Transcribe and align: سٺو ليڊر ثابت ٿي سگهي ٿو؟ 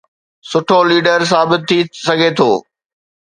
سٺو 0.49 0.79
ليڊر 0.89 1.19
ثابت 1.31 1.61
ٿي 1.69 1.77
سگهي 2.05 2.29
ٿو؟ 2.37 2.49